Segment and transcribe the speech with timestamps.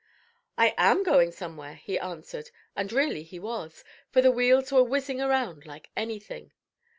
[0.57, 5.21] "I am going somewhere," he answered, and really he was, for the wheels were whizzing
[5.21, 6.53] around like anything.